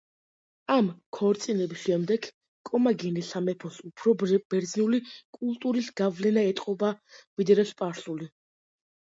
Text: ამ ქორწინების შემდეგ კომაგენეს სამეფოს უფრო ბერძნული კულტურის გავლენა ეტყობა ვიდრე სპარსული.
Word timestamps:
ამ 0.75 0.87
ქორწინების 1.17 1.83
შემდეგ 1.87 2.25
კომაგენეს 2.69 3.29
სამეფოს 3.35 3.77
უფრო 3.91 4.15
ბერძნული 4.25 5.01
კულტურის 5.39 5.93
გავლენა 6.03 6.47
ეტყობა 6.55 6.91
ვიდრე 7.13 7.69
სპარსული. 7.75 8.33